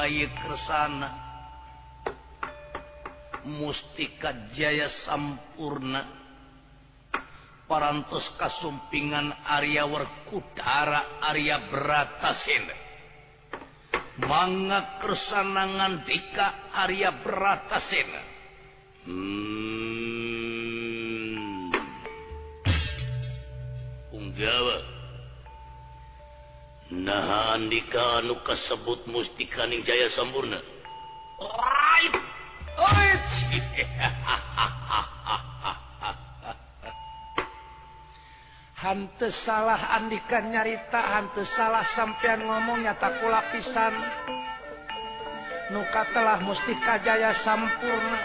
[0.00, 1.12] laik kesana
[3.44, 6.16] mustika Jaya sampurna.
[7.68, 12.66] Paras kasumpingan Arya Werkutara Arya beratasin
[14.26, 18.10] manga kesanangan Dika Arya beratasin
[19.06, 19.39] hmm.
[27.90, 30.62] mustika anu kasebut mustikaning Jaya sampurna
[38.78, 43.90] hantes salah Andikan nyarita hantes salah sampeyan ngomongnya takula pisan
[45.74, 48.18] nuka telah mustika Jaya sampurna.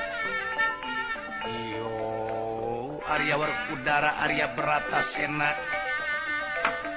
[1.73, 5.74] Yo Arya Warkudara Arya Berata Sena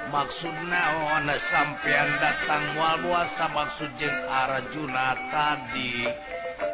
[0.09, 6.09] maksud naon sampeyan datang wal puasa maksud jeung Arjuna tadi.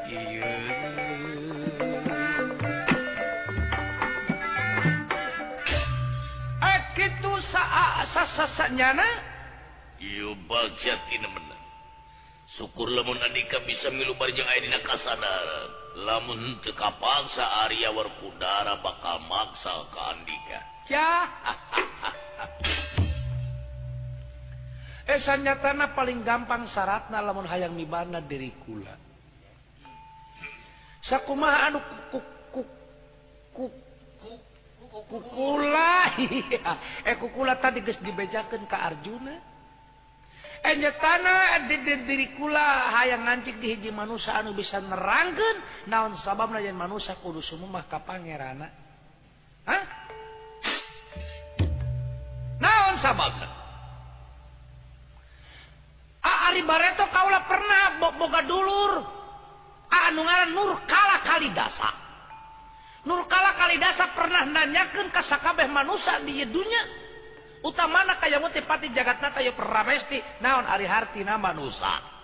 [0.05, 0.53] Iya
[6.61, 7.33] eh gitu
[8.13, 9.05] sasanyana
[10.01, 11.65] iya bagian ini menang
[12.49, 15.69] syukur lamun Andika bisa milu barjang air dina kasadaran
[16.05, 21.09] lamun teka paksa Arya Werkudara bakal maksa ke Andika ya
[25.05, 28.97] esanya tanah paling gampang syaratna lamun hayang mibana diri kula
[31.05, 31.79] sakumaha anu
[32.11, 32.25] kukuk
[33.53, 33.85] kukuk
[35.09, 36.09] kukula?
[37.09, 39.35] Eh kukula tadi geus dibejakeun ka Arjuna.
[40.65, 45.87] Eh, Enya tanah di di, diri kula hayang ngancik di hiji manusia anu bisa nerangkeun.
[45.91, 48.65] Naon sababna yen manusia kudu sumumah ka pangeranna
[49.69, 49.83] hah?
[52.57, 53.64] Naon sababna?
[56.25, 58.93] Ari Barreto kaulah pernah boga dulur.
[59.89, 61.89] Anu ngaran Nurkala Kalidasa.
[63.05, 66.83] Nurkala Kalidasa pernah nanyakeun ka sakabeh manusia di dunya.
[67.65, 72.15] Utamana kaya mutipati jagatna kaya peramesti naon ari hartina manusia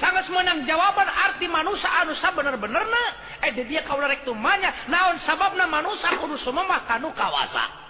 [0.00, 3.04] sangat menang jawaban arti manusia anu sabener-benerna
[3.44, 7.89] eh dia kaulah rek tumanya naon sababna manusia kudu sumemah kanu kawasa.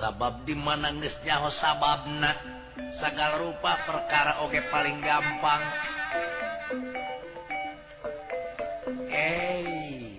[0.00, 2.32] sabab dimanangnyaho sababna
[2.96, 5.60] segala rupa perkara oge paling gampang.
[9.12, 10.16] Hey,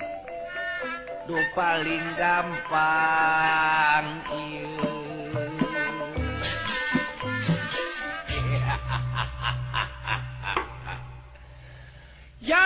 [1.29, 4.05] Du paling gampang
[12.51, 12.65] ya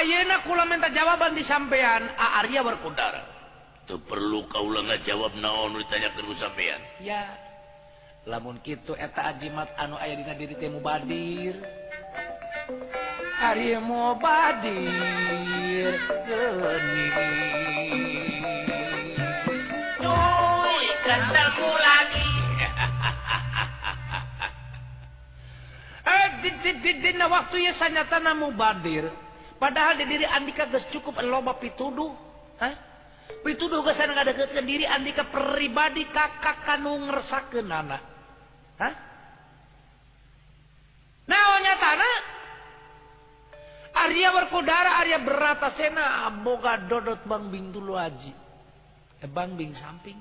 [0.00, 3.27] Ayeuna kula minta jawaban di sampean Arya berkudara
[3.96, 7.24] perlu kau nggak jawab naon ditanya ke kerusapean ya.
[8.28, 11.56] Lamun gitu eta ajimat anu aya dina diri teh mubadir
[13.40, 14.76] ari mubadir
[16.28, 17.96] geuning
[19.96, 22.28] cuy ketemu lagi.
[26.04, 29.08] Eh di, di, di, dina waktu ya sanyata namu badir.
[29.56, 32.12] Padahal di diri Andika geus cukup loba pituduh
[32.60, 32.87] hah?
[33.44, 38.02] Pituduh kesan ngadeket diri Andika pribadi kakak kanu ngersakeun anak.
[38.78, 38.94] Hah?
[41.28, 42.16] Naonnya tanah?
[43.98, 48.32] Arya berkudara, Arya berata sena, boga dodot bang bing aji.
[49.18, 50.16] Eh bang bing samping.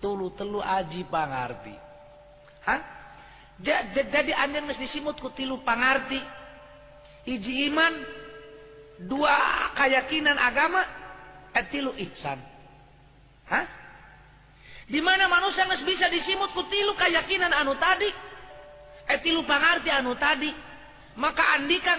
[0.00, 1.76] Tulu telu aji pangarti.
[2.64, 2.80] Hah?
[3.60, 6.18] Jadi anjen mesti disimut ku tilu pangarti.
[7.24, 7.92] Iji iman,
[9.00, 9.32] dua
[9.76, 10.84] keyakinan agama,
[11.54, 12.42] etilu ihsan.
[13.48, 13.64] Hah?
[14.84, 18.10] Di mana manusia nggak bisa disimut kutilu keyakinan anu tadi,
[19.08, 20.52] etilu pangarti anu tadi,
[21.16, 21.96] maka andika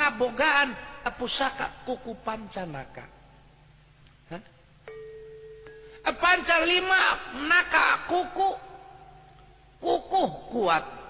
[0.00, 0.74] ngabogaan
[1.20, 3.06] pusaka kuku pancanaka.
[4.32, 4.42] Hah?
[6.18, 7.00] Panca lima
[7.46, 8.48] naka kuku
[9.78, 11.03] kuku kuat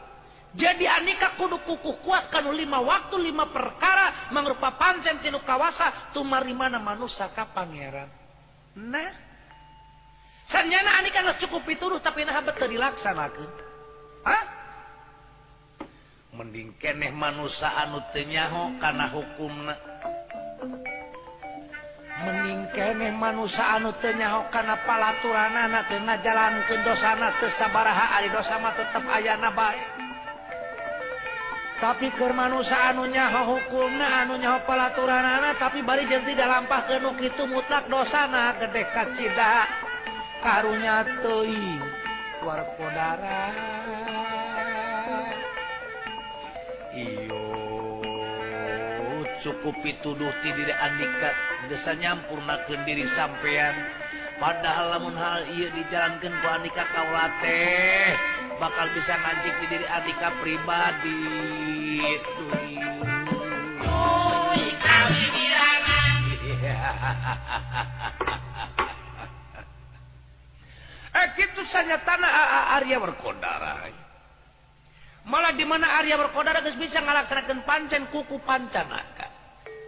[0.54, 6.54] jadi Anika kudu kuku kuat kanu lima waktu lima perkara mangrupa pancen tinu kawasa tumari
[6.54, 8.06] mana manusia ka pangeran.
[8.78, 9.10] Nah
[10.46, 13.50] sanjana Anika nggak cukup pituduh tapi nah betul dilaksanakan
[14.22, 14.44] hah?
[16.38, 19.74] Mending keneh manusia anu teu nyaho kana hukumna.
[22.14, 28.54] Mending keneh manusia anu tenyaho karena palaturan anak kena jalan ke dosana tersabaraha ari dosa
[28.62, 29.93] mah tetap ayana baik
[31.82, 37.90] tapi kemanusiaan anunya hukum anunya pelaturan anak tapi bari jenti dalam lampah kenuk itu mutlak
[37.90, 39.66] dosana gede kacita
[40.38, 41.82] karunya teuing
[42.46, 43.50] warkodara
[46.94, 47.44] iyo
[49.44, 51.36] cukup pituduh ti diri andika
[51.68, 53.76] desa nyampurnakeun diri sampean.
[54.40, 60.28] Padahal lamun hal ieu dijalankan ku andika kaula teh bakal bisa ngancik di diri Andika
[60.38, 61.20] pribadi.
[62.04, 62.44] Itu
[71.14, 73.88] eh gitu saja tanah ah, ah, Arya berkodara.
[75.24, 79.32] Malah di mana Arya berkodara guys bisa ngalaksanakan pancen kuku pancanaka.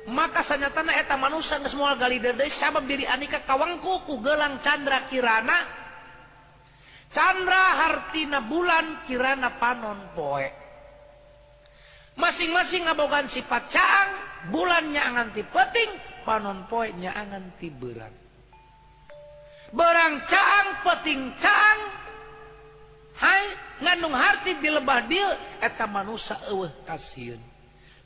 [0.06, 5.10] Maka sanya tanah eta manusia semua gali dede sabab diri Andika kawang kuku gelang Chandra
[5.10, 5.85] Kirana
[7.14, 10.48] Chandra Hartina bulan Kirana Panon poe.
[12.16, 14.10] Masing-masing ngabogan sifat caang
[14.48, 15.90] bulannya anganti peting
[16.24, 18.14] panon poenya anganti berang.
[19.76, 21.80] Berang caang peting caang
[23.16, 23.44] Hai
[23.80, 27.40] ngandung hati di lebah dia eta manusia eueuh kasieun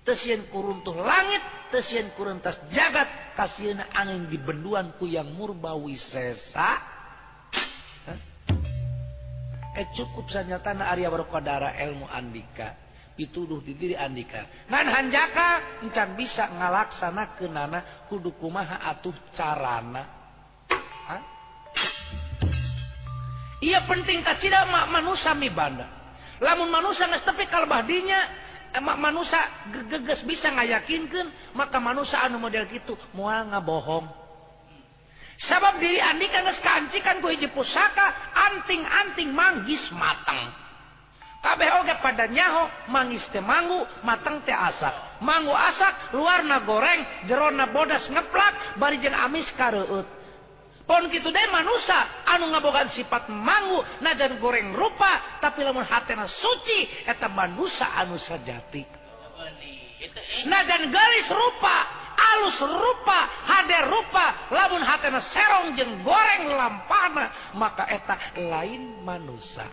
[0.07, 1.43] tesian kuruntuh langit
[1.75, 6.79] tesian kuruntas jagat kasieuna angin di benduan ku yang murbawi wisesa
[9.77, 12.75] eh cukup saja tanah Arya Barqadara ilmu Andika.
[13.15, 14.47] Dituduh di diri Andika.
[14.67, 15.49] Ngan hanjaka
[15.85, 20.03] encan bisa ngalaksana kenana kudu kumaha atuh carana.
[21.11, 21.23] Hah?
[23.61, 25.87] iya penting tak cida mak manusia mi banda.
[26.41, 28.17] Lamun manusia nges tepi kalbah dinya
[28.73, 29.41] eh, emak manusia
[29.91, 31.29] geges bisa ngayakinkan
[31.59, 34.20] maka manusia anu model gitu mual ngabohong
[35.41, 40.53] sabab diri Andi kanes kancikan gue di pusaka anting-anting manggis matang
[41.41, 44.93] kabeh oge pada nyaho manggis teh manggu matang teh asak.
[45.25, 50.21] Manggu asak luarna goreng jerona bodas ngeplak bari jeung amis kareuut
[50.91, 57.07] pon kitu deh manusia anu ngabogan sifat manggu najan goreng rupa tapi lamun hatena suci
[57.07, 60.11] eta manusia anu sejati eh.
[60.51, 68.17] najan garis rupa alus rupa hadir rupa lamun hatena serong jeng goreng lampana maka eta
[68.37, 69.67] lain manusia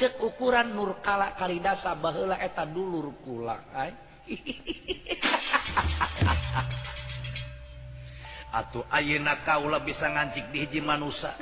[0.00, 3.58] cek ukuran nurkala kalidasa bahela eta dulur kula
[8.50, 11.36] atuh ayeuna kaula bisa ngancik di hiji manusia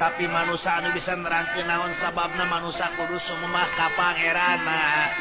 [0.00, 5.12] tapi manusia anu bisa nerangkeun naon sababna manusia kudu sumemah ka pangeranna.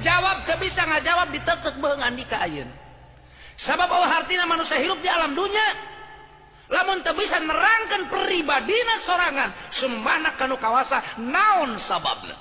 [0.00, 2.72] jawab tapi nggak jawab ditetek beungan di kaayun
[3.60, 5.76] sabab bahwa hartina manusia hidup di alam dunia.
[6.72, 12.32] Lamun teu bisa nerangkan pribadina sorangan sembahna kanu kawasa naon sababna?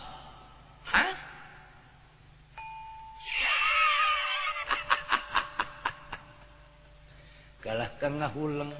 [0.88, 1.12] Hah?
[7.68, 8.72] Kalah kang ngahuleng.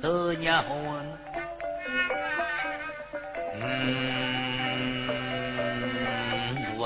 [0.00, 1.06] Teu nyahoan
[3.60, 4.29] hmm.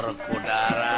[0.05, 0.97] perkudara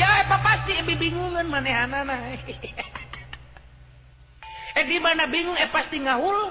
[0.00, 1.74] ya pasti bingungan maneh
[4.78, 6.48] eh di mana bingung eh pasti ngahul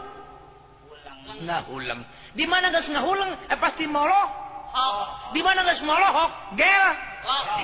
[1.42, 2.06] ngahulang
[2.38, 4.30] di mana gas ngahulang eh pasti moloh.
[5.34, 6.86] Di mana gas molohok gel.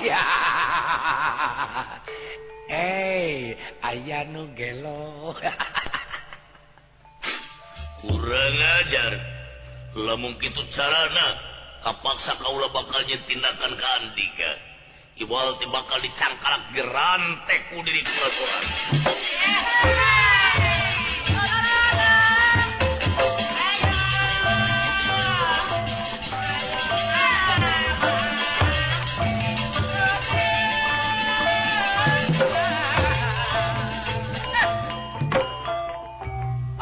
[0.02, 0.18] Ya.
[2.66, 3.54] Eh
[3.86, 5.30] ayah nu gelo.
[8.02, 9.43] Kurang ajar.
[9.94, 11.38] mungkin gitu carana
[11.86, 14.52] kapaksa kaulah bakalnya tindakan ke Andika
[15.14, 18.58] Iwal bakal dicangkalak dicangkak geranteku diri kura-kura.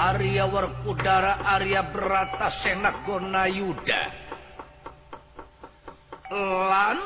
[0.03, 4.03] Arya Warkudara Arya Berata Senak Gonayuda.
[6.35, 6.99] Lan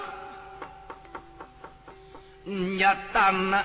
[2.48, 3.60] nyatana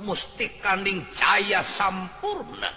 [0.00, 2.72] musti kanding caya sampurna.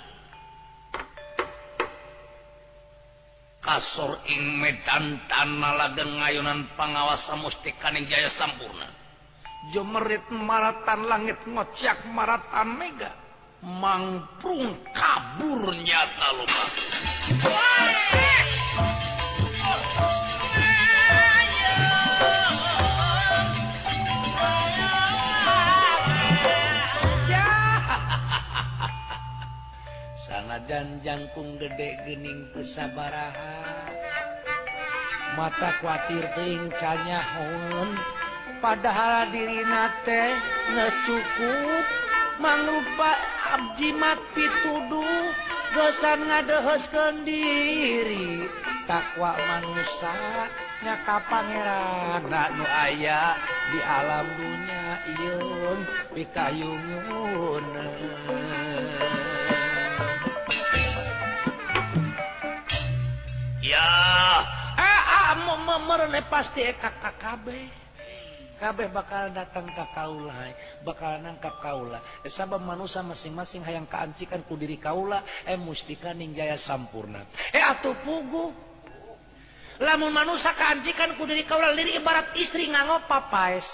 [3.63, 8.91] Kasor ing medan tanah lageng ngayunan pangawasa musti kanding jaya sampurna.
[9.71, 13.24] Jemerit maratan langit ngociak maratan mega
[13.65, 16.69] mangprung kabur nyata lumah
[30.65, 33.85] dan jangkung gede gening kesabaraha
[35.37, 37.93] mata khawatir ringcanya Hon
[38.63, 40.33] padahal diri nate
[40.73, 41.85] ngecukup.
[42.35, 43.15] Mangrupa
[43.53, 45.29] Abjimat pituduh
[45.77, 48.49] gesan ngadehesken diri.
[48.89, 52.21] Takwa manusianya ka Pangeran
[52.53, 53.33] nu aya
[53.73, 55.79] di alam dunia Iun
[56.13, 57.65] pikayungun
[63.65, 63.89] ya.
[64.77, 67.84] Eh, ah, ah pasti kakak kabeh.
[68.89, 70.51] Bakal datang ke kaula
[70.83, 71.99] bakal nangkap kaula.
[72.23, 77.27] Eh, sabab manusia masing-masing hayang keancikan ku diri kaula eh mustika ningjaya sampurna.
[77.51, 78.55] Eh atuh pugu.
[79.83, 83.67] Lamun manusia keancikan ku diri kaula diri ibarat istri nganggo papais.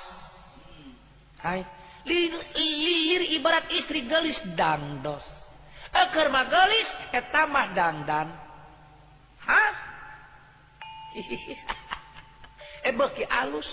[1.45, 1.61] Hai
[2.05, 5.23] lihir ibarat istri gelis dangdos.
[5.91, 8.27] Eker mah gelis eta mah dangdan
[9.45, 9.73] hah?
[12.81, 13.69] Eh beki alus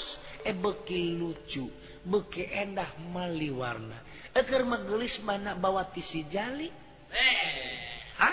[0.49, 1.69] Eh, e beki lucu
[2.09, 4.01] beki endah mali warna
[4.33, 6.73] eker eh, megelis mana bawa tisi jali?
[7.13, 8.17] Eh.
[8.17, 8.31] Ha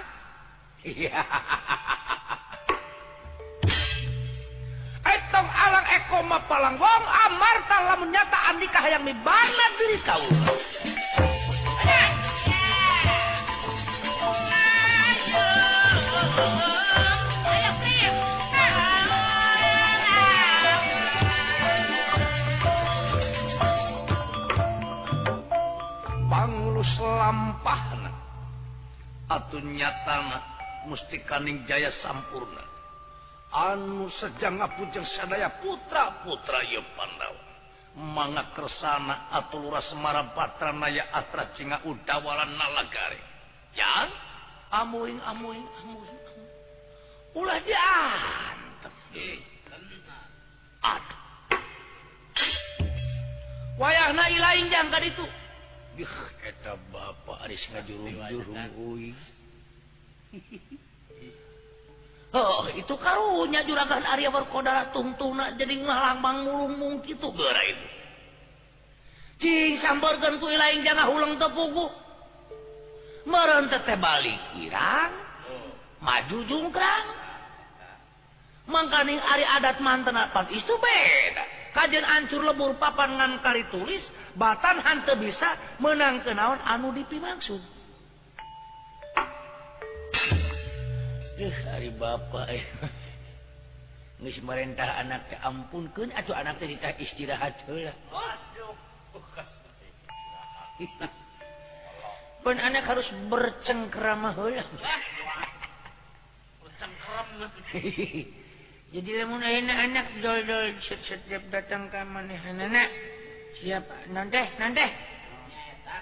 [5.12, 10.24] Etong eh, alang ekoma palang wong amarta lamun nyata andika hayang mibana diri kau.
[27.02, 27.82] lampah
[29.26, 30.38] atau nyatana
[30.86, 32.62] musti kaning Jaya sampurna.
[33.56, 37.44] Anu sejang pujeng sadaya putra-putra ya Pandawa.
[37.96, 43.20] Manga kersana atau lurah Semara Batranaya Atra Cinga Udawalan Nalagari.
[43.72, 44.12] Ya
[44.76, 46.20] amuing amuing amuing
[47.36, 48.94] ulah diantep.
[50.84, 51.20] Aduh.
[53.80, 55.26] Wayahna ilain jangka itu
[55.96, 58.56] Eta Bapak Aris ngajurung-jurung
[62.36, 67.88] Oh, itu karunya juragan Arya berkodara tungtuna jadi ngalambang mulung-mung gitu gara itu.
[69.40, 71.88] Cing sambarkan ku ilain jangan ulang tepuku
[73.24, 75.16] Meren balik kirang.
[76.04, 77.08] Maju jungkrang.
[78.68, 81.46] Mangkaning Ari adat mantan apa itu beda.
[81.76, 84.08] kajian ancur lebur papan ngan kali tulis
[84.40, 87.60] batan hante bisa menang kenaon anu dipi dipimaksud
[91.36, 92.64] hari Bapak eh.
[94.40, 97.60] merentah anak ampun ke atau anak teh cerita istirahat
[102.46, 104.38] pun anak harus bercengkrama.
[108.94, 112.90] jadi namun anak-anak dol-dol setiap datang ke mana anak
[113.58, 114.86] siapa nanti nanti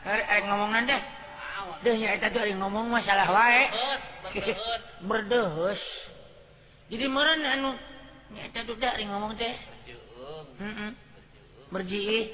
[0.04, 0.98] hari ngomong nanti
[1.84, 1.96] deh.
[1.96, 3.68] Ya itu tuh ngomong masalah wae
[5.04, 5.80] berdehus
[6.92, 7.72] jadi meren anu
[8.36, 9.56] ya itu tuh dari ngomong teh.
[11.74, 12.30] berji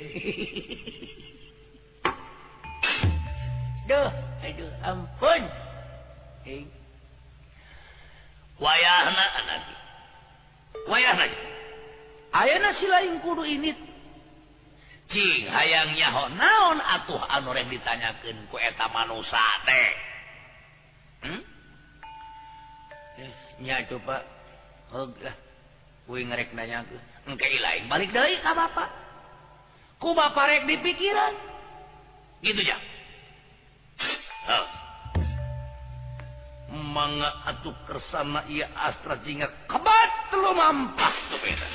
[3.90, 5.49] duh aduh ampun.
[12.30, 13.70] Ayeuna si lain kudu ini
[15.10, 19.90] Cing hayangnya ho naon atuh anu rek ditanyakeun ku eta manusa teh.
[21.26, 21.42] Hmm?
[23.18, 24.22] Eh, nya coba
[24.94, 25.34] hog lah.
[26.06, 27.02] Kuing rek nanyakeun.
[27.26, 28.86] Engke lain balik deui ka bapa.
[29.98, 31.34] Ku bapa rek dipikiran.
[32.38, 32.78] Gitu ya
[34.50, 34.79] Oh.
[36.70, 41.66] manga atuh kersana ia astra jinga kebat telu mampas tuh beda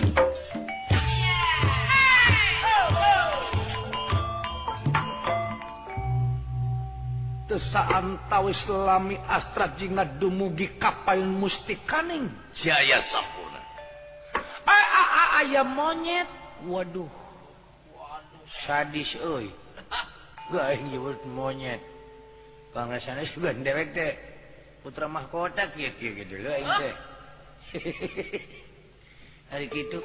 [7.45, 12.25] Tesaan tawis lami astra jingat dumugi kapal mustikaning
[12.57, 13.61] jaya sampuna.
[15.45, 16.25] ayam monyet,
[16.65, 17.05] waduh,
[17.93, 19.53] waduh sadis euy.
[20.51, 21.85] Gaing nyebut monyet.
[22.73, 24.34] Pangasana juga dewek teh.
[24.85, 25.65] putra mahkota
[29.49, 29.97] hari gitu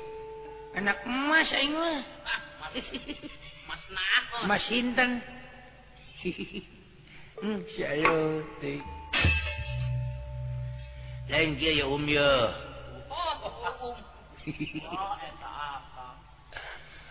[0.72, 1.52] anak emas
[4.48, 5.20] Mas Hinten
[7.44, 7.60] hmm,
[11.28, 12.32] lain dia ya um ya.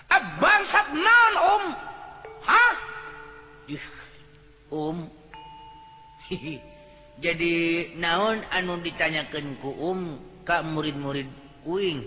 [0.10, 1.64] Ah, bangsat naon om
[2.42, 2.74] hah?
[4.74, 4.98] Om um.
[6.26, 6.58] hihi
[7.20, 7.54] jadi
[8.00, 10.00] naon anu ditanyakan kuum
[10.48, 11.30] Kak murid-murid
[11.68, 12.02] Uing?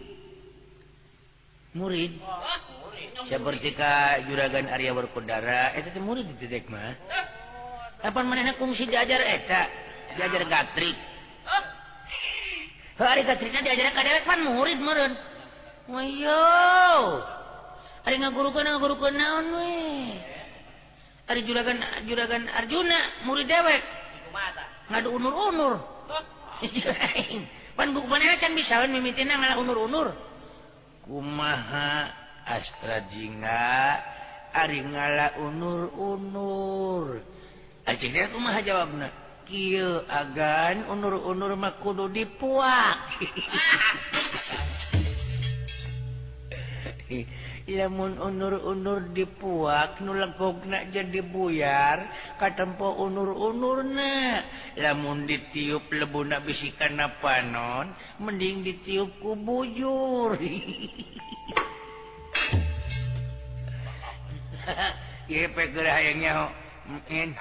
[1.78, 2.19] Murid?
[3.28, 6.97] Seperti Ka juragan Arya berkudara itu murid ditekmah
[8.02, 9.71] kapan mana fungsi diajar eta?
[10.19, 10.97] Diajar gatrik.
[12.99, 15.16] Hari gatriknya diajar kaderek pan murid meren
[15.90, 17.19] wayo
[18.07, 19.75] hari ngagurukeun ngagurukeun naon we?
[21.26, 23.83] Hari juragan juragan Arjuna murid dewek.
[24.93, 25.81] ngadu unur-unur.
[27.73, 30.13] Pan buku mana kan bisa mimitina ngalah unur-unur.
[31.09, 32.13] Kumaha
[32.45, 33.97] astra jingga
[34.53, 37.25] ari ngala unur-unur.
[37.89, 39.09] Acingnya kumaha jawabna.
[39.49, 43.01] Kieu agan unur-unur mah kudu dipuak.
[47.73, 52.05] lamun unur-unur dipuak legogna jadi buyar
[52.37, 54.45] katempo unur-unurna
[54.76, 60.37] lamun ditiup lebuna bisikan panon mending ditiup ku bujur
[65.33, 66.50] Iya peger hayangnya
[66.87, 67.35] mungkin.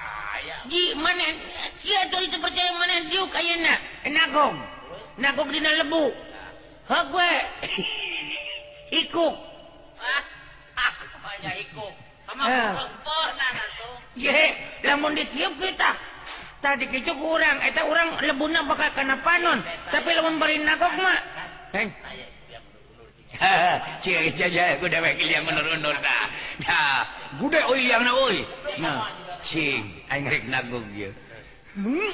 [0.70, 1.26] Ji mana?
[1.82, 3.74] Sia tu itu percaya mana diuk ayana?
[4.06, 4.56] Nagong.
[5.20, 6.10] Nagong dina lebu.
[6.88, 7.32] Ha gue.
[9.06, 9.51] Ikuk.
[14.12, 14.48] Ya.
[14.84, 15.90] namun di kita
[16.60, 21.20] tadi kecu kurang itu orang lebuna bakal kena panon tapi lamun beri nakok mah
[21.72, 21.88] heng
[24.02, 26.24] Cie jaja ku dewek yang menurun-unur dah.
[26.62, 27.02] Dah,
[27.40, 28.44] gude oi yang na oi.
[28.78, 29.08] Nah,
[29.42, 31.10] cing aing rek nagog ye.
[31.74, 32.12] Hmm?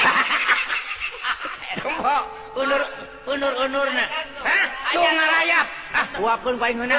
[1.85, 2.17] Rumbo
[2.57, 2.83] unur
[3.29, 4.05] unur unurna.
[4.41, 5.67] Hah, tuh ngalayap.
[5.93, 6.99] Ah, uapkeun paing heuna.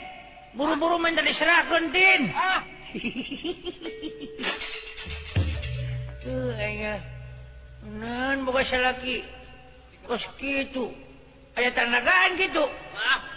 [0.55, 2.59] buru-buru main dari serak gentin ah.
[6.21, 6.99] Tuh eh, ayah.
[7.97, 9.23] Nan buka selaki
[10.05, 10.91] kos gitu.
[11.55, 12.65] Ayah tanagaan gitu.
[12.95, 13.19] Ah.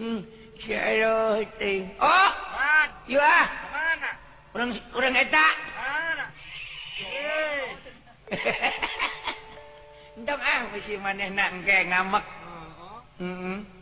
[0.00, 0.24] Hmm
[0.60, 1.88] si Allah ting.
[2.00, 2.30] Oh
[3.08, 3.46] iya ah.
[4.52, 5.48] Orang orang eta.
[10.20, 12.20] Entah ah, masih maneh nak ngamak.
[12.20, 13.24] Heeh.
[13.24, 13.79] Mm -hmm.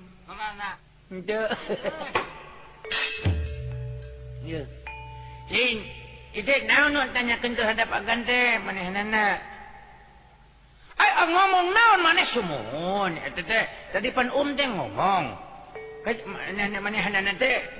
[6.69, 8.61] naon tanya terhadap agante
[11.33, 13.17] ngomong naon maneh sumun
[13.88, 15.33] tadi pan um teh ngomong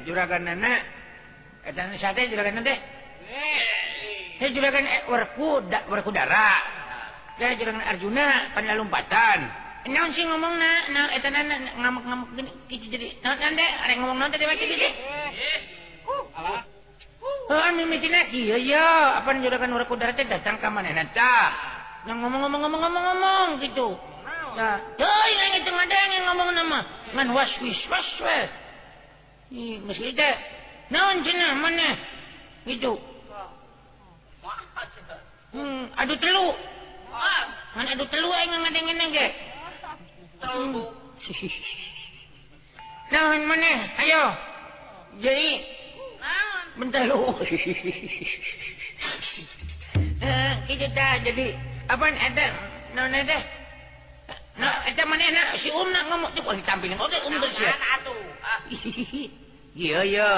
[0.09, 0.81] juragan anak
[2.33, 2.81] juragan deh
[4.39, 6.65] Hei juragan warku warku darah
[7.37, 11.41] saya juragan Arjuna pannya lompatan Naon si ngomong na, na, eta na,
[11.81, 14.91] ngamuk ngamuk gini, gitu jadi, na nanda, ada yang ngomong naon tadi macam itu.
[16.37, 16.63] Alah.
[17.49, 18.85] Oh, mimiti naki, iya, yo iya.
[18.85, 21.37] yo, apa nih juragan urat kudara teh datang ke mana nata?
[22.05, 23.89] Yang nah, ngomong ngomong ngomong ngomong ngomong gitu.
[24.53, 26.81] Nah, doi yang itu ada yang ngomong nama,
[27.17, 28.53] ngan was wis was was.
[29.49, 30.35] Ih, mesti teh,
[30.93, 31.97] naon cina mana?
[32.69, 32.93] Gitu.
[35.57, 36.53] Hmm, adu telu.
[37.73, 39.48] Mana adu telu yang ngadeng ngadeng ke?
[40.49, 40.85] Terlalu.
[43.13, 43.79] Naon maneh?
[44.01, 44.25] Ayo.
[45.21, 45.49] Jadi
[46.21, 46.67] Naon?
[46.81, 47.21] bentar lu.
[50.19, 51.55] Eh, kita dah jadi
[51.87, 52.51] apa ada
[52.91, 53.39] naon ada?
[54.59, 56.35] Nah, eta maneh na si Um nak ngomong.
[56.35, 56.43] Oke,
[57.23, 57.79] Um ya.
[57.79, 58.67] Mana
[59.79, 60.33] Iya, iya.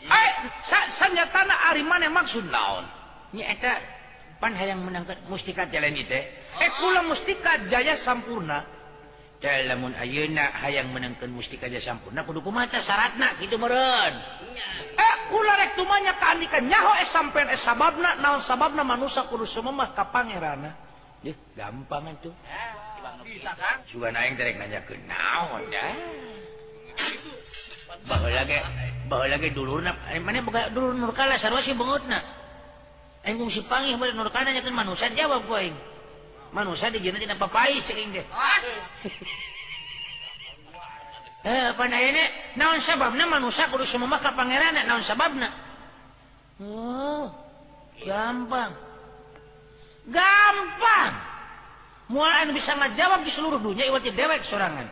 [0.00, 0.30] Eh,
[0.64, 0.80] sa
[1.68, 2.88] ari maneh maksud naon?
[3.36, 3.84] Nya eta
[4.40, 6.16] pan hayang menangkan mustika jalan itu.
[6.56, 8.64] Eh, pula mustika Jaya sampurna
[9.46, 14.14] lamun Ayeuna hayang menangkan mustika Jaya sampurna kudu kumaha syaratna kitu meureun
[14.96, 19.46] eh kula rek tumanya ka kaanikan nyaho es sampean es sababna naon sababna manusia kudu
[19.46, 20.86] sumemah ka pangerana
[21.24, 22.30] Dih, gampang itu.
[23.26, 23.82] Bisa kan?
[23.90, 25.94] Sugan aing terek nanya ke naon dah.
[28.06, 28.62] Bahwa lagi,
[29.10, 29.90] bahwa lagi dulurna,
[30.22, 32.22] mana buka dulur nurkala sarwa si bengutna.
[33.26, 35.74] Aing kung si pangih balik nurkala nanya ke manusia jawab gua aing.
[36.56, 38.24] manusia di jena tidak papai sering deh.
[41.46, 42.24] Eh, pada ini
[42.58, 45.46] naon sababna manusia kudu semua ka pangeran naon sababna?
[46.58, 47.28] Oh,
[48.02, 48.72] gampang.
[50.08, 51.12] Gampang.
[52.10, 54.90] Mualan bisa ngajawab di seluruh dunia iwati dewek sorangan.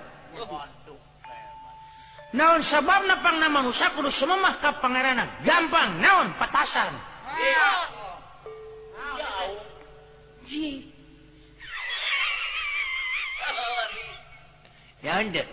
[2.35, 5.27] Naon sabab napang nama manusia kudu semua ka pangeranan.
[5.42, 6.94] Gampang, naon petasan.
[7.35, 7.70] Iya.
[9.18, 10.94] Jauh.
[15.05, 15.45] Janda.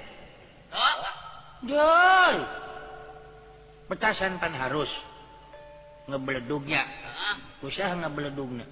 [1.68, 2.36] Jol.
[3.92, 4.88] Petasan pan harus.
[6.08, 6.88] Ngebeledugnya.
[7.62, 8.66] usaha ngebeledugnya.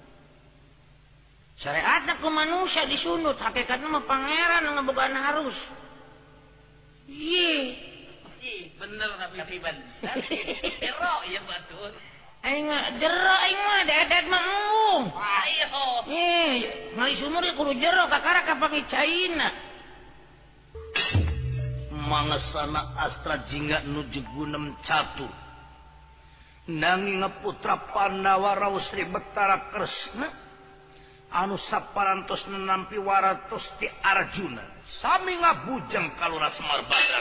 [1.60, 3.36] Syariat ke manusia disunut.
[3.36, 5.56] Hakikatnya mah pangeran ngebeban harus.
[7.04, 7.76] Iya.
[8.80, 10.16] Bener tapi bener
[10.80, 11.92] Jero ya batur.
[12.40, 15.04] Aing jero aing mah dedet mah embung.
[15.12, 15.84] Ayo.
[16.08, 16.70] iya.
[16.72, 16.96] Oh.
[16.96, 18.56] Ngali sumur ya kudu jero kakara ka
[18.88, 19.69] China.
[22.10, 25.30] mangesana Astra jingga nuju Gunem catur
[26.70, 30.28] nanging ngeputra Pandawarasri Betara Kresna.
[31.30, 34.82] Anu saparantos nenampi waratos di Arjuna.
[34.98, 37.20] Sami ngabujang kalura semar Badra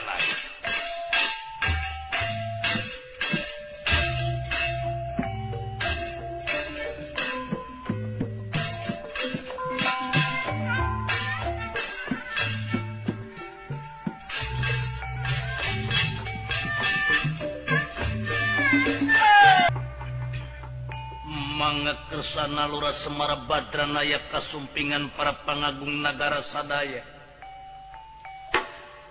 [21.60, 27.04] semangat kesana Lura Semara Badran layak kasumpingan para pangagung negara sadaya.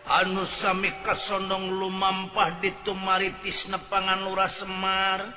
[0.08, 5.28] Anu Sami kasondong lumampah ditumaritis nepangan Lura Semar.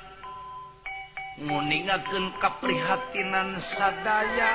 [1.36, 4.52] Nguningakeun kaprihatinan sadaya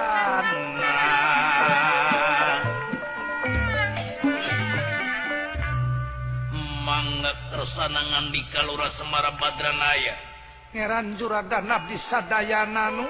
[7.77, 10.36] sanangan di kalura Semara Badranaya.
[10.77, 13.09] ngeran Juradanab di Sadayananu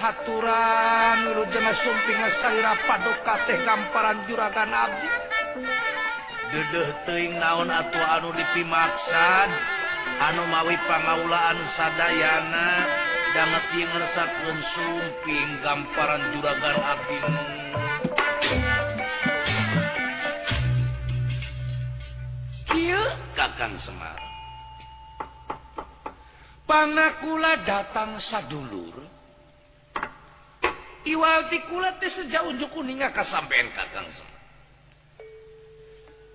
[0.00, 5.08] haturan nu jenah sumping saya paduka teh gamparan Juragan Abdi
[6.48, 9.48] Dedeh teing naon atuh anu dipimaksan
[10.24, 12.68] anu mawi pangaulaan sadayana.
[13.34, 17.18] Danget ieu ngresapkeun sumping gamparan Juragan Abdi
[22.70, 23.04] Kieu?
[23.34, 24.23] Kakang Semar.
[26.64, 28.96] panakula datang sadulur
[31.04, 34.08] iwalti kula teh sejauh kuninga kasampean kakang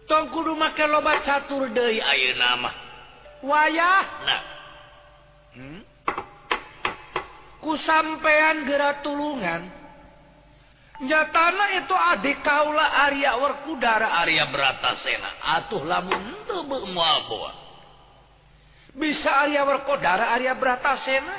[0.09, 2.73] Tong kudu make loba catur deui ayeuna mah.
[3.45, 4.37] Wayahna.
[5.53, 5.85] Hmm?
[7.59, 9.69] kusampean geura tulungan.
[10.99, 15.31] Nyatana itu adik kaula Arya Werkudara Arya Bratasena.
[15.55, 17.23] Atuh lamun teu moal
[18.95, 21.37] bisa Arya Werkodara Arya Bratasena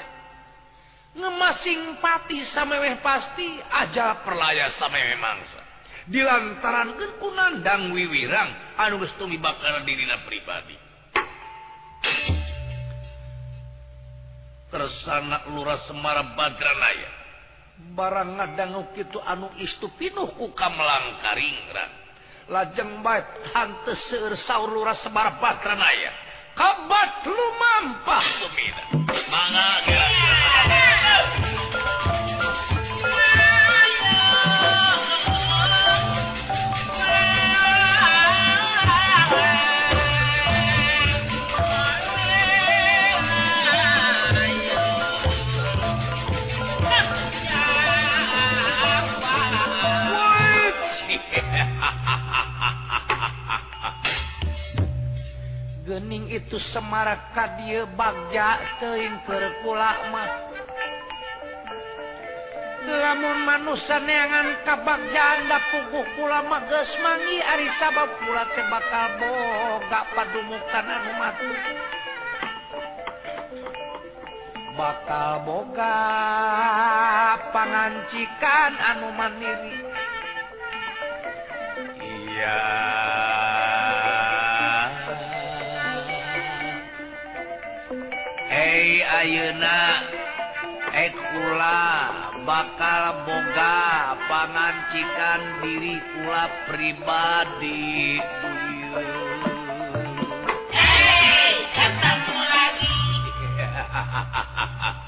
[1.10, 5.60] ngemasing pati sameweh pasti aja perlaya sameweh mangsa.
[6.10, 10.74] Dilantaran kekunan dan wiwirang anu geus bakal dirina pribadi.
[14.70, 17.10] Tersana lurah Semara Badranaya.
[17.94, 21.90] Barang ngadangu kitu anu istu pinuh ku kamelang karingran
[22.50, 26.29] lajeng baik hante seueur saur lurah Semara Badranaya.
[26.56, 28.24] kabat lu mampah
[55.90, 60.30] gening itu Semaraka kadie bagja teuing teing mah.
[62.86, 66.06] lamun manusia neangan kabagjaan da puguh
[66.46, 71.50] mah geus mangi ari sabab kula teh bakal boga padumukan anu matu
[74.78, 75.98] bakal boga
[77.50, 79.74] pangancikan anu mandiri
[81.98, 83.19] iya.
[89.20, 90.00] ayeuna
[90.96, 92.08] ekula
[92.48, 98.16] bakal boga pangancikan diri kula pribadi.
[100.72, 102.96] Hey, ketemu lagi.
[103.60, 104.96] hahaha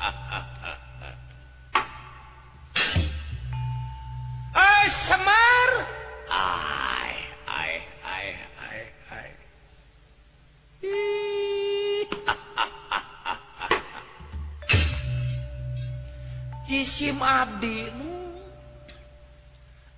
[17.23, 18.11] abdi nu.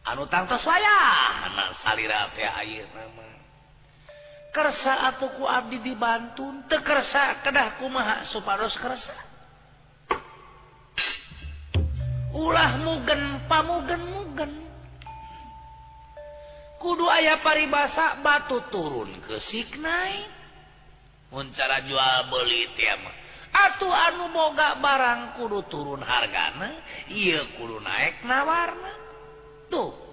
[0.05, 1.01] Anu tangtos saya
[1.49, 3.25] anak salira teh air nama
[4.55, 9.17] kersa atauku abdi dibantu teu kersa kedah kumaha supados kersa.
[12.31, 14.53] Ulah mugen pamugen mugen.
[16.79, 20.29] Kudu aya paribasa batu turun ke siknai.
[21.35, 23.24] Mun cara jual beli tiap
[23.55, 26.75] Atuh anu boga barang kudu turun hargana
[27.07, 28.93] ia kudu naik nawarna
[29.71, 30.05] tuh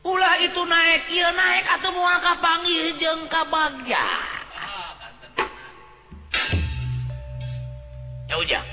[0.00, 4.08] Ulah itu naik ia naik atau mau mua kapanggih jeung kabagja.
[8.24, 8.64] Ya ujang.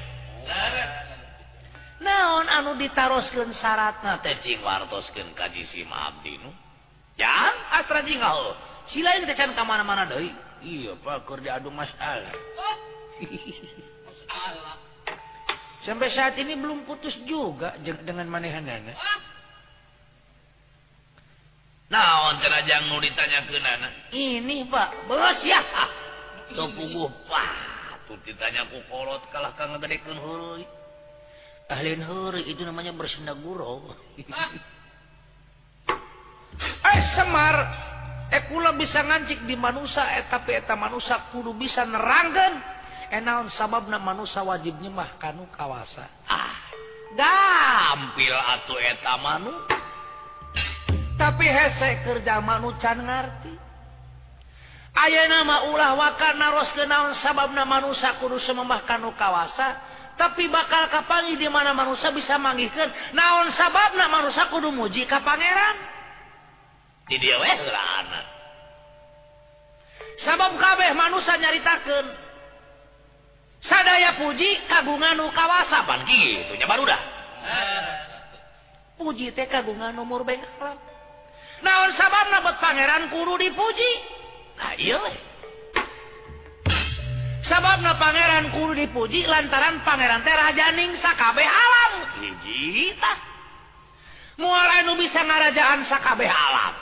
[1.99, 6.47] Naon anu ditaroskeun syaratna teh cing wartoskeun ka si abdi nu.
[7.19, 8.55] Jang astra jingau.
[8.87, 10.31] Silain teh can ka mana-mana deui.
[10.63, 12.33] Iya, Pak, keur diadu masalah.
[15.87, 18.91] sampai saat ini belum putus juga dengan manehanana.
[21.87, 23.87] nah on aja mau ditanya ke nana?
[24.11, 25.63] Ini pak bos ya.
[26.51, 27.55] Tuh puguh pak.
[28.11, 30.67] Tuh ditanya ku kolot kalah kang ngedekeun hurui
[31.71, 33.95] ahlin hurui itu namanya bersenda gurau.
[36.57, 37.69] Eh semar
[38.33, 42.76] eh kula bisa ngancik di manusia eh tapi eta manusia kudu bisa nerangkan
[43.11, 46.07] enon sabab manusia wajib nyemah kanu kawasa.
[46.27, 46.67] Ah
[47.17, 49.53] gampil atuh eta manu.
[51.17, 53.55] Tapi hesek kerja manu can ngarti.
[54.97, 59.77] Aya nama ulah wakar naros ke naon sabab manusia kudu sememah kanu kawasa
[60.17, 65.77] tapi bakal kapangi di mana manusia bisa manggihkan naon sabab manusia kudu muji ka pangeran?
[67.05, 68.25] Di dia weh anak.
[70.17, 72.26] Sabab kabeh manusia nyaritakan
[73.61, 75.33] sadaya puji kagungan kawasa
[75.83, 77.01] kawasapan gitunya baru dah
[78.97, 80.77] puji teh kagungan nomor bengkalan
[81.61, 83.91] naon sabab nabot pangeran kudu dipuji?
[84.57, 84.97] Nah iya
[87.45, 93.13] sabab na pangeran kudu dipuji lantaran pangeran teh rajaning sakabeh alam hijita
[94.37, 96.75] mual anu bisa ngarajaan sakabeh alam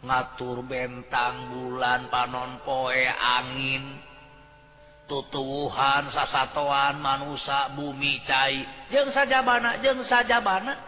[0.00, 4.09] ngatur bentang bulan panon poe angin.
[5.10, 8.62] tutuwuhan sasatoan manusia bumi cai.
[8.94, 10.78] Jeng saja bana jeng saja bana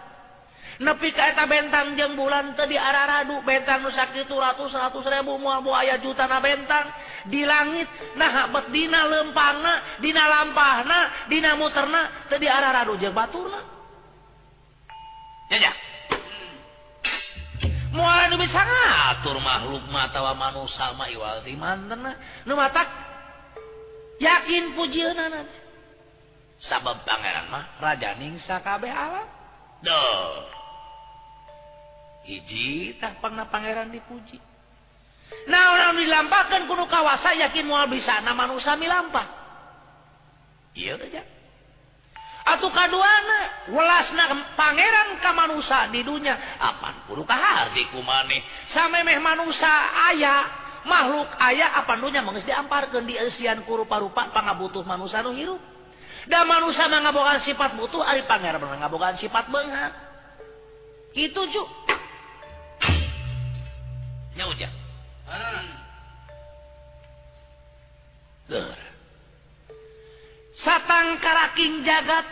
[0.78, 5.58] nepi kaeta bentang jeng bulan tadi arah radu bentang nusak itu ratus ratus ribu mual
[5.66, 6.86] buaya juta na bentang.
[7.26, 13.58] Di langit nah bet dina lempangna dina lampahna dina muterna tadi arah radu jeng baturna.
[15.50, 15.76] Jajak.
[17.92, 22.16] Mual nu bisa ngatur makhluk matawa manusia ma iwal di mantena.
[22.48, 23.11] Nu matak
[24.22, 25.02] yakin puji
[26.62, 29.26] sabab Pangeran mah RajaningsakabB alam.
[29.82, 30.02] Do
[32.22, 34.38] hiji tak pernah Pangeran dipuji.
[35.50, 39.42] Nah orang dilampakan kudu kawasa yakin mual bisa nama manusia lampa
[40.72, 41.22] iya aja
[42.42, 44.24] atau kaduana welasna
[44.58, 49.70] pangeran ka manusia di dunia apan kudu kahardi kumane sampai meh manusia
[50.10, 55.60] ayah makhluk ayah apa dunya mengis diamparkan di Asian kurupa-rupa pangabutuh manusia nu hirup.
[56.22, 59.90] Dan manusia mengabogan sifat butuh ari panger mengabogan sifat benghak
[61.12, 61.62] itu ju
[64.32, 64.72] nya ujang
[65.28, 65.66] hmm.
[70.54, 72.24] satang karaking jagat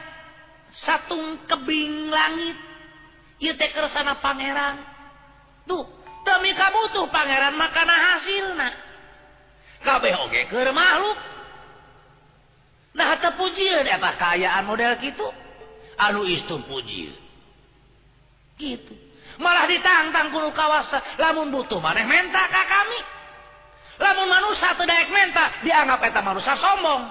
[0.70, 2.56] satung kebing langit
[3.40, 4.84] ieu teh kersana pangeran.
[5.64, 5.99] Tuh.
[6.20, 8.46] Demi kamu tuh Pangeran makanan hasil
[9.80, 10.34] KBG
[10.76, 11.18] makhluk.
[12.90, 15.26] Nah terpuji atas keayaan model gitu
[15.96, 17.14] anu istum puji
[18.60, 18.92] gitu.
[19.40, 21.00] Malah ditantang guru kawasa.
[21.16, 23.00] Lamun butuh maneh menta ka kami.
[24.00, 27.08] Lamun manusia atau daek menta dianggap eta manusia sombong.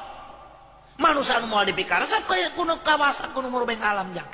[0.99, 4.29] Manusia anu moal dipikar kayak kuno kawasa kuno murbeng alam jang.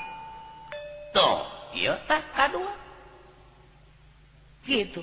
[1.15, 2.84] Tuh iya tak kadua
[4.65, 5.01] gitu.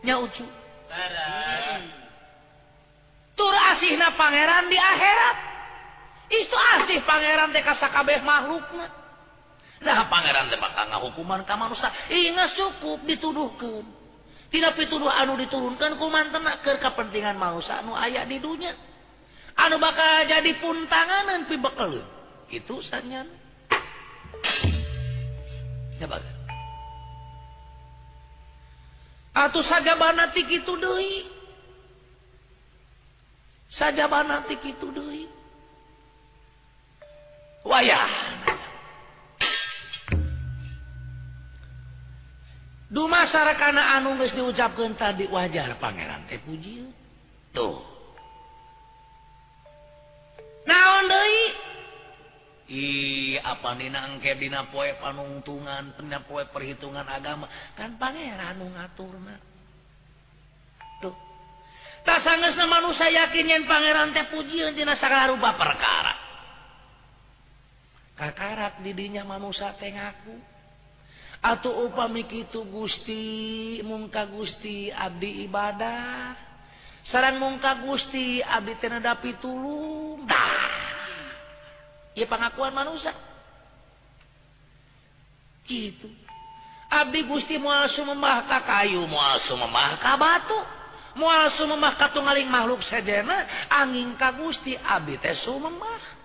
[0.00, 0.16] Gitunya
[3.36, 5.36] tur asih na Pangeran di akhirat.
[6.30, 9.00] Itu asih Pangeran TKKB makhluknya
[9.80, 11.88] nah Pangeran teh bakal ngahukuman ka manusia.
[12.12, 13.84] Ingat cukup dituduhkan
[14.52, 18.76] tidak pituduh anu diturunkan ku mantena ke kepentingan manusia anu ayat di dunia
[19.56, 22.04] anu bakal jadi pun tanganan pi bekel
[22.50, 23.24] itu sanyan.
[25.96, 26.39] Ya bakal
[29.40, 31.24] atau saja banatik itu doi
[33.72, 35.24] saja banatik itu doi
[37.64, 38.10] wayah.
[42.90, 46.90] Duma sarakana anu geus diucapkeun tadi wajar pangeran teh puji.
[47.54, 47.78] Tuh.
[50.66, 51.44] Naon deui?
[52.70, 57.50] I apa Ninangke dina poe panungtungan pena poe perhitungan agama.
[57.74, 59.18] Kan Pangeran ngatur
[61.02, 61.16] tuh.
[62.06, 62.46] Tak sang
[62.94, 64.62] saya yakin yang Pangeran teh puji
[65.26, 66.14] rupa perkara.
[68.14, 70.36] Kakarat didinya manusia teh ngaku.
[71.40, 76.36] Atau upami itu Gusti mungka Gusti Abdi ibadah.
[77.02, 80.28] Sarang mungka Gusti Abdi Tendapi tulung.
[80.28, 80.99] Dah.
[82.20, 83.16] ya pengakuan manusia.
[85.64, 86.08] Gitu.
[86.90, 90.58] Abdi Gusti muasu memahka kayu muasu memahka batu
[91.14, 96.18] muasu memahka tunggaling makhluk sedena angin ka Gusti Abdi teh sumemah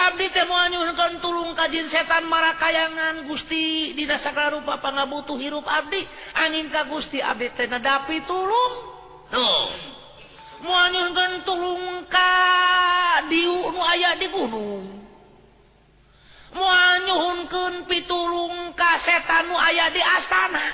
[0.00, 6.00] Abdi teh mau nyuhunkeun tulung ka jin setan marakayangan Gusti dina sakarupa pangabutuh hirup abdi.
[6.40, 8.74] Angin ka Gusti abdi teh nedapi tulung.
[9.28, 9.99] Tuh.
[10.60, 12.32] munyuhkan tulung ka
[13.28, 14.86] diu aya di gunung.
[16.50, 20.66] Muanyhunken pitulung ka setan aya di astana.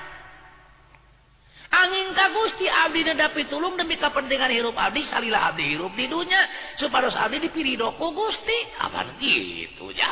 [1.66, 6.40] Angin ka Gusti abdi neda pitulung demi kepentingan hirup abdi salila abdi hirup di dunya
[6.80, 8.58] supados abdi dipilih ku Gusti.
[8.80, 10.08] Apa gitu ya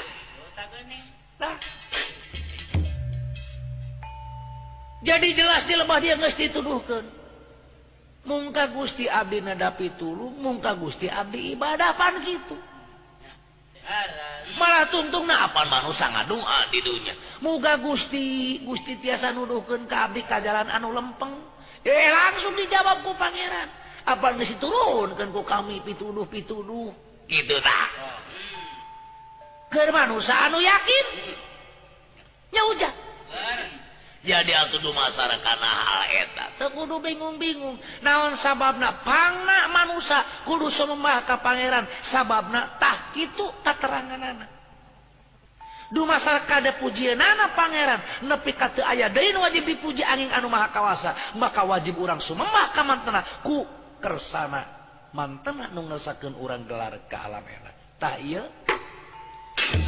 [5.05, 7.24] jadi jelas di lemah dia geus dituduhkeun.
[8.25, 12.57] mungka Gusti Abdi nadapi tulu mungka Gusti Abdi ibadahan gitu.
[14.57, 17.13] Malah tuntung na apa man sangat doa tidurnya
[17.45, 21.37] muga Gusti Gusti tiasa nuduhkan Kadi ka jalan anu lempeng.
[21.85, 23.69] Eh langsung dijawabku Pangeran.
[24.09, 26.93] Apa mesti turunkanku kami pituduh pituduh
[27.25, 27.89] gitu tak
[29.73, 31.07] ke manusia anu yakin?
[32.53, 32.95] Yakinnya hujan
[34.25, 37.77] jadi atuh masyarakat karena haleta kudu bingung-bingung.
[38.01, 39.05] Naon sababna?
[39.05, 41.85] Pangna manusia kudu sumembah ka pangeran.
[42.09, 44.49] Sababna tah kitu kateranganana
[45.93, 48.01] dumasar kada pujianana pangeran.
[48.27, 52.75] Nepi ka teu aya deui wajib dipuji angin anu maha kawasa maka wajib urang sumembah
[52.75, 53.23] ka mantena.
[53.47, 53.63] Ku
[54.03, 54.65] kersana
[55.15, 57.71] mantena nu ngersakeun urang gelar ka alam eta.
[58.01, 58.43] Tah ieu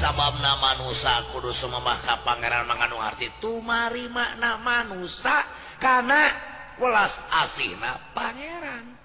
[0.01, 5.45] sabab nama nusa kudu sememahkah Pangeran mengandung arti tumari makna manusa
[5.81, 6.33] karena
[6.81, 8.97] welas asina Pangeran.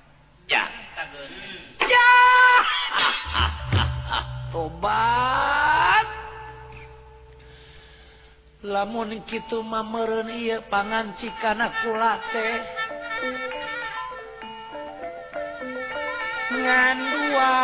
[0.48, 0.68] Ya.
[1.84, 2.12] Ya.
[4.52, 6.08] Tobat.
[8.62, 12.62] Lamun gitu mameren iya pangan cikana kulate
[16.52, 17.56] ngan dua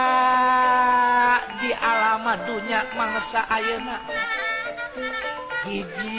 [1.77, 4.01] alamat dunya mangsa ayeuna.
[5.67, 6.17] Hiji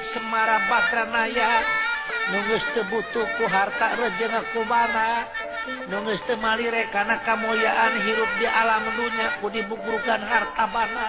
[0.00, 1.60] Semara Batranaya
[2.32, 5.28] nunggus tebutuh ku harta rejena kubana
[5.92, 11.08] nunggus temalire karena kamuliaan hirup di alam dunya ku dibukurukan harta bana?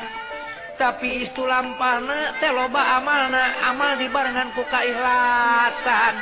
[0.76, 6.16] Tapi istu lampana teh loba amalna amal dibarengan ku kaikhlasan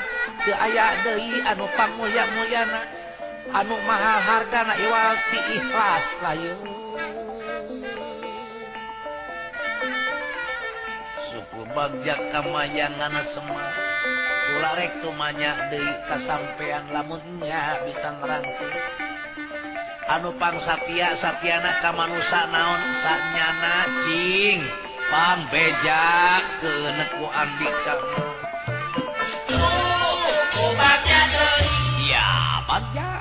[0.43, 2.98] teu aya deui anu pamuya mulyana
[3.49, 6.53] anu mahal harga na iwal ti ikhlas layu
[11.29, 13.89] suku bagjak kamayangan semua
[14.57, 18.71] ularek tumanya deui kasampean lamunnya bisa ngerangkul.
[20.09, 22.81] Anu pang satya satyana kamanusa naon?
[23.05, 24.65] Sanyana cing.
[25.09, 27.95] Pang beja ke neku andika.
[29.53, 30.17] Oh,
[30.65, 32.09] oh, bagja deui.
[32.09, 32.29] Ya,
[32.65, 33.18] bagja.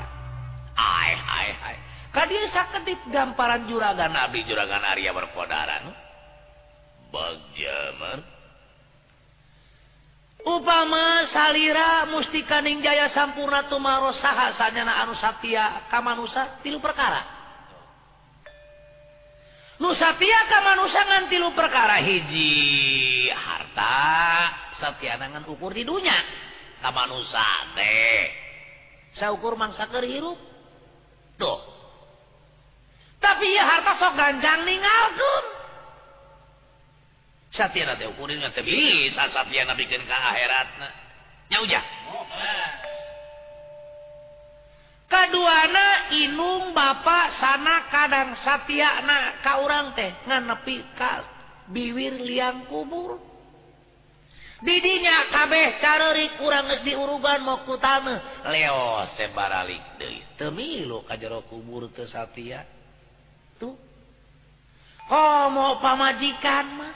[2.49, 5.93] Sakedip gamparan juragan Nabi juragan Arya berkodaran
[7.13, 8.19] bagja man
[10.45, 17.37] upama salira mustikaning Jaya sampurna tumaro saha sanyana anu satya kamanusa tilu perkara.
[19.79, 26.19] Nusatya kamanusa ngan tilu perkara hiji harta satya ngan ukur di dunia
[26.83, 27.47] kamanusa
[27.79, 28.27] teh.
[29.15, 30.03] Saukur mangsa keur
[31.39, 31.59] Tuh.
[33.19, 35.45] Tapi ya harta sok ganjang ninggalkeun.
[37.49, 40.87] Satyana teh ukurinnya teh bisa satyana bikin ka akhiratna.
[41.49, 41.81] Nyauja.
[45.09, 51.25] Kaduana inung bapak sana kadang satyana ka orang teh nganepi ka
[51.71, 53.28] biwir liang kubur.
[54.59, 59.99] didinya kabeh carori kurang diuruban mauku tanah Leo sebaralik
[60.35, 62.63] temilu ka jero kubur kesatia
[63.59, 63.89] tuh
[65.09, 66.93] homo pamajikan mah.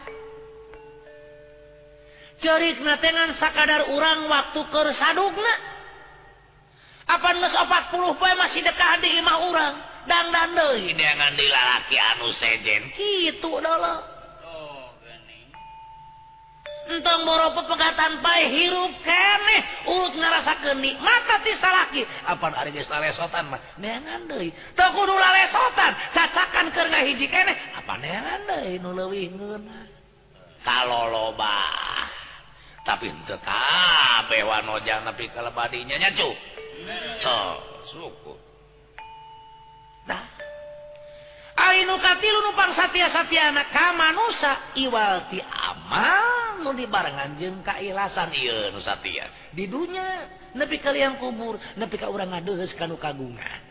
[2.39, 5.55] Cerik natengan sakadar urang waktu ker sadugna.
[7.03, 9.75] Apa nges 40 poe masih dekat di imah urang.
[10.03, 12.91] Dang dan deui dengan dilalaki anu sejen.
[12.91, 13.95] Kitu dulu
[16.89, 22.01] entong boro pepegatan pai hirup keneh urut ngerasa kenik mata ti salaki.
[22.27, 23.61] Apa hari geus lalesotan mah?
[23.79, 24.49] Neangan deui.
[24.75, 25.91] Teu kudu lalesotan.
[26.11, 29.85] Cacakan keur ngahiji keneh apa neangan deui nu leuwih ngeunah?
[30.87, 31.59] Loba.
[32.83, 36.31] Tapi teu kabeh wanojang tapi ka lebadinya nya cu.
[37.19, 38.22] Sok.
[41.53, 48.33] Ari nukatilu nupar satia satiana ka manusa iwal ti amal nu dibarengan jeung kailasan.
[48.33, 49.29] Ieu nu satia.
[49.53, 50.25] di dunya
[50.57, 53.61] nepi ka liang kubur nepi ka urang ngadehes kanu kagungan.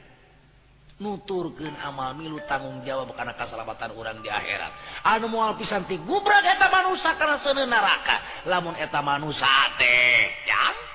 [1.03, 5.03] Nuturkeun amal milu tanggung jawab kana keselamatan urang di akhirat.
[5.03, 10.92] Anu moal pisan ti gubrag eta manusa kana seuneu neraka lamun eta manusa teh jang.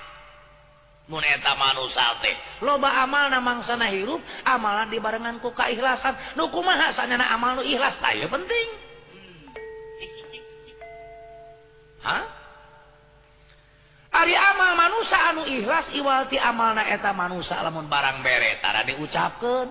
[1.08, 6.20] loba amal na mangsana hirup amalan dibarennganku keikhlasan.
[6.36, 8.68] Nuku mahasannya amal nu ikhlas tayo penting.
[14.18, 19.68] Hari amal manusia anu ikhlas Iwalti amalna eta manusia lamun barang bere tara diucapkan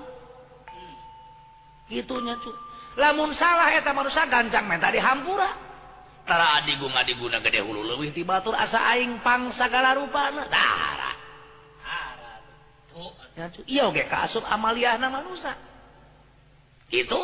[1.92, 2.52] gitunya cu.
[2.96, 5.52] Lamun salah eta manusia gancang menta dihampura.
[6.26, 10.48] Tara adigu adiguna gede hulu lewih di batur asa aing pang sagala rupa nah
[14.08, 14.96] kasub Amalia
[16.88, 17.20] itu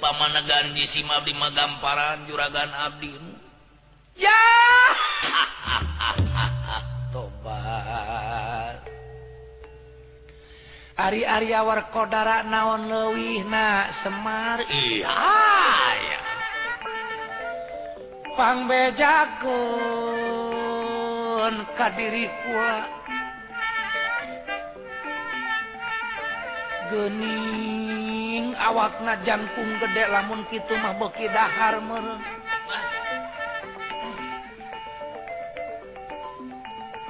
[0.00, 3.34] pamanegan di Sima lima gamparan juragan Abdimu
[4.16, 4.42] ya!
[7.12, 8.76] Tobat.
[10.96, 11.60] Ari-arya
[11.92, 14.64] kodara naon lewih na Semar?
[14.68, 15.12] Iya
[18.36, 19.60] pangbejako
[21.72, 22.95] kadiri kuat
[26.86, 32.22] Gening awakna jantung gede lamun kitu mah beki dahar meureun.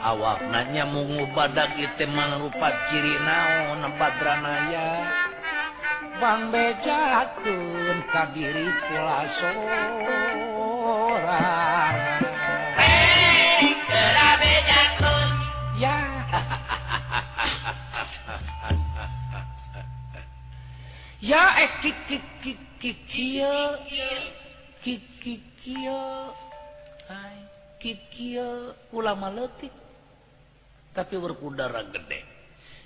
[0.00, 5.12] Awaknanya mungu badak itu mah rupa ciri naon badranaya.
[6.16, 10.06] Bang bejakeun ka diri kula sorang.
[21.36, 21.52] Eh,
[28.96, 29.68] ulama leutik
[30.96, 32.24] tapi berkudara gede.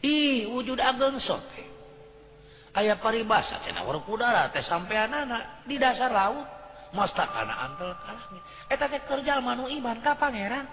[0.03, 1.47] Ih wujud ageng sok.
[2.75, 6.47] Aya paribasa cenah berkudara teh sampean anak di dasar laut
[6.91, 10.67] mastakana antel kalahnya eta eh, teh kerja manu iman ka pangeran.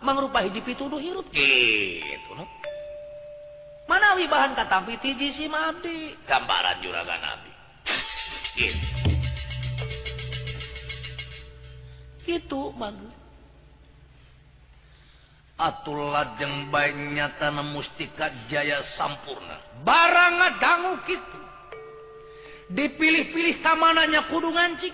[0.00, 2.48] Mangrupa hiji pituduh hirup gitu loh
[3.88, 7.52] Manawi bahan katampi tiji si abdi gambaran juragan abdi.
[8.52, 8.88] Gitu.
[12.28, 13.16] Gitu bagus.
[15.58, 19.56] Atul lajeng baik nyata mustika jaya sampurna.
[19.82, 21.38] Barang dangu gitu.
[22.68, 24.92] Dipilih-pilih kamananya kudu ngancik.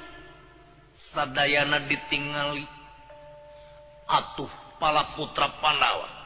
[1.10, 2.64] Sadayana ditingali.
[4.06, 6.23] Atuh pala putra Pandawa.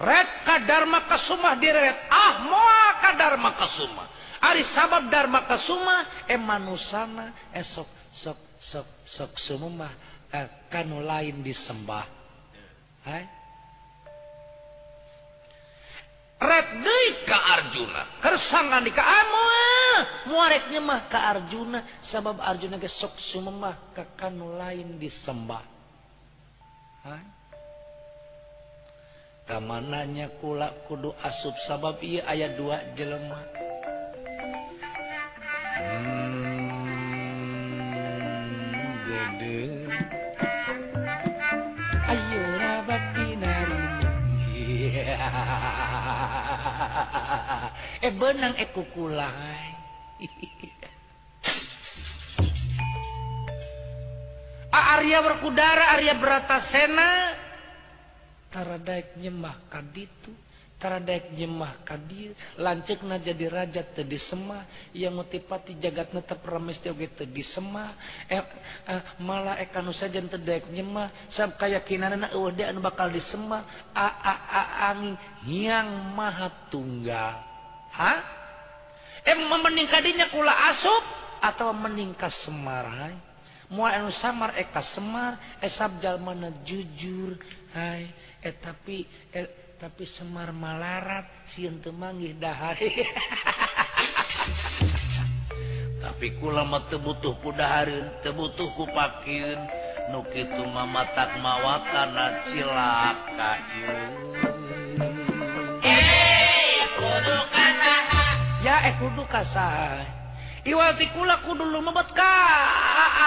[0.00, 2.08] Red Kadharma Kasumah direret.
[2.08, 9.92] Ah moal Kadharma Kasumah Ari sabab Dharma Kasumah emanusana esok sok sok sok sumumah
[10.32, 12.08] eh, kanu lain disembah.
[13.04, 13.24] Hai?
[16.40, 18.02] Red deui ka Arjuna.
[18.24, 19.94] Kersangan di ka ah, amoal
[20.32, 25.60] muareknya mah ka Arjuna sabab Arjuna ge sok sumumah ka kanu lain disembah.
[27.04, 27.39] Hai?
[29.50, 33.42] kamananya kula kudu asup sabab ia ayat dua jelema.
[35.74, 36.70] Hmm,
[42.10, 43.04] Ayo rabak
[48.06, 49.74] eh benang eh, eku kulai
[54.94, 57.39] Arya berkudara Arya berata Sena
[58.50, 60.34] taradaek nyemah kaditu
[60.80, 64.64] taradaek nyemah kadir lancekna jadi raja teu disemah
[64.96, 67.92] yang ngutipati jagat netep rames oge teu disemah
[68.32, 68.40] eh,
[68.88, 73.60] eh, malah ekanu saja teu daek nyemah sab kayakinanna eueuh dia anu bakal disemah
[73.92, 77.44] a a a angin yang maha tunggal.
[77.92, 78.12] Ha?
[79.20, 81.04] Eh mending kadinya kula asup
[81.44, 83.28] atau mending ka semarai?
[83.70, 87.38] Anu samar eka Semar esabjal mana jujur
[87.70, 88.10] Hai
[88.40, 89.04] eh tapi
[89.36, 92.88] eh, tapi Semar Malarat siun temanggih dahari
[96.04, 99.60] tapi kulama tebutuh kudaharin tebutuh kupakin
[100.08, 103.52] nukitu mamatak mawakana cilaka
[105.84, 106.84] eh,
[108.64, 110.19] ya eh kudu kasah
[110.64, 112.32] Iwatikula kudu lumebet ka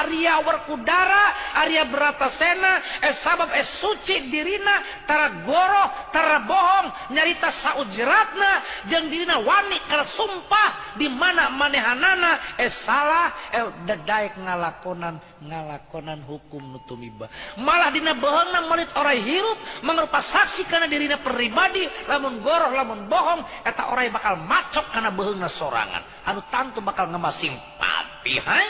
[0.05, 7.49] Arya warkudara Arya berata sena es sabab es suci dirina Tara goro, tara bohong nyarita
[7.51, 16.63] sau jeratna dirina wani kalau sumpah dimana manehanana es salah el dedaik ngalakonan ngalakonan hukum
[16.73, 17.27] nutumiba
[17.59, 23.41] malah dina bohongna melit orang hirup mengerupa saksi karena dirina pribadi lamun goroh lamun bohong
[23.67, 26.03] eta orang bakal macok karena bohongna sorangan.
[26.29, 28.67] Anu tantu bakal ngemasing papi hai?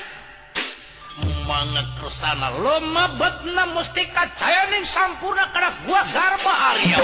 [1.45, 6.97] Manget kesana loma betna mustika cayaning sampurna karena gua garba Arya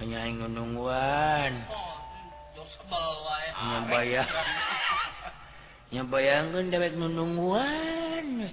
[0.00, 1.52] penyaing nunungguan
[3.60, 4.24] nyabaya
[5.92, 8.48] nyabayangkan dawet nunungguan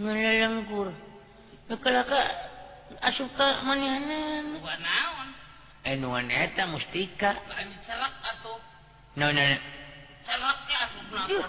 [0.00, 0.88] ngalangkur
[1.68, 2.20] kekalaka
[3.04, 5.28] asuka manianan naon
[5.88, 7.32] eh nuan eta mustika.
[7.84, 8.60] Celak atuh
[9.16, 9.60] naon naon?
[10.24, 11.48] Celaknya asup naon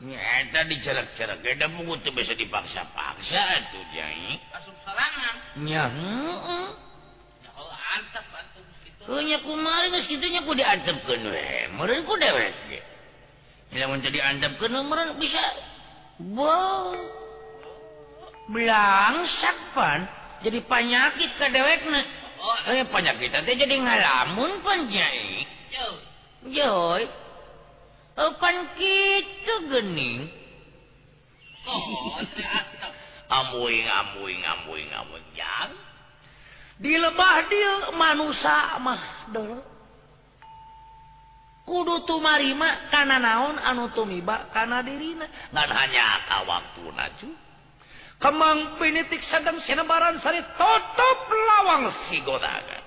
[0.00, 4.40] Nyata di cerak-cerak ada buku tuh bisa dipaksa-paksa tuh jai.
[4.56, 5.36] Asup sarangan.
[5.60, 6.88] Nyahu.
[9.10, 11.14] punya oh, kumari itunya ku diantep ke
[11.74, 12.54] merenku dewek
[13.70, 15.42] bila untuk diantep ke meren bisa
[16.34, 16.94] wow
[18.50, 20.10] belangsak pan.
[20.40, 22.00] Jadi penyakit ke dewek na
[22.40, 25.44] oh, eh, penyakit nanti jadi ngalamun panjai
[26.48, 27.04] joy
[28.16, 30.32] pan gitu eh, gening
[31.68, 32.18] oh,
[33.28, 35.28] amuing amuing amuing amuing.
[35.36, 35.89] Jang.
[36.80, 39.60] di lebah dia manusia mah dulu
[41.68, 45.28] kudu tumarima karena naon anu tumiba karena dirina.
[45.54, 47.30] Ngan hanya waktu naju
[48.20, 52.79] kemang pinitik sedang sinebaran sari tutup lawang si godaga.